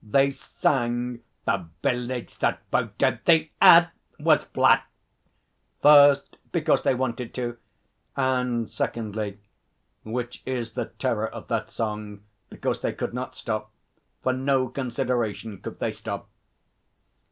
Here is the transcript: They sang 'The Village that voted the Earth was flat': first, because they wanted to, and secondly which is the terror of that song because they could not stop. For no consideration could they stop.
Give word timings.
They 0.03 0.31
sang 0.31 1.21
'The 1.45 1.67
Village 1.83 2.39
that 2.39 2.63
voted 2.71 3.19
the 3.25 3.51
Earth 3.61 3.89
was 4.19 4.45
flat': 4.45 4.87
first, 5.83 6.37
because 6.51 6.81
they 6.81 6.95
wanted 6.95 7.35
to, 7.35 7.57
and 8.15 8.67
secondly 8.67 9.37
which 10.03 10.41
is 10.43 10.73
the 10.73 10.85
terror 10.85 11.27
of 11.27 11.49
that 11.49 11.69
song 11.69 12.23
because 12.49 12.81
they 12.81 12.93
could 12.93 13.13
not 13.13 13.35
stop. 13.35 13.69
For 14.23 14.33
no 14.33 14.69
consideration 14.69 15.59
could 15.59 15.77
they 15.79 15.91
stop. 15.91 16.27